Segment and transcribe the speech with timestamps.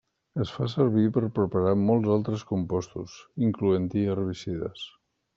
[0.43, 3.17] Es fa servir per preparar molt altres compostos,
[3.49, 4.87] incloent-hi herbicides.